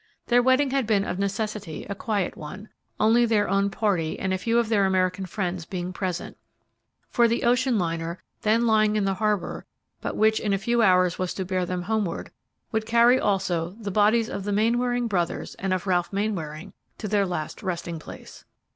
Their 0.25 0.41
wedding 0.41 0.71
had 0.71 0.87
been, 0.87 1.03
of 1.03 1.19
necessity, 1.19 1.85
a 1.87 1.93
quiet 1.93 2.35
one, 2.35 2.69
only 2.99 3.23
their 3.23 3.47
own 3.47 3.69
party 3.69 4.17
and 4.17 4.33
a 4.33 4.37
few 4.39 4.57
of 4.57 4.67
their 4.67 4.87
American 4.87 5.27
friends 5.27 5.63
being 5.63 5.93
present, 5.93 6.37
for 7.11 7.27
the 7.27 7.43
ocean 7.43 7.77
liner, 7.77 8.17
then 8.41 8.65
lying 8.65 8.95
in 8.95 9.05
the 9.05 9.13
harbor, 9.13 9.63
but 10.01 10.17
which 10.17 10.39
in 10.39 10.53
a 10.53 10.57
few 10.57 10.81
hours 10.81 11.19
was 11.19 11.35
to 11.35 11.45
bear 11.45 11.67
them 11.67 11.83
homeward, 11.83 12.31
would 12.71 12.87
carry 12.87 13.19
also 13.19 13.75
the 13.79 13.91
bodies 13.91 14.27
of 14.27 14.43
the 14.43 14.51
Mainwaring 14.51 15.05
brothers 15.05 15.53
and 15.59 15.71
of 15.71 15.85
Ralph 15.85 16.11
Mainwaring 16.11 16.73
to 16.97 17.07
their 17.07 17.27
last 17.27 17.61
resting 17.61 17.99
place. 17.99 18.43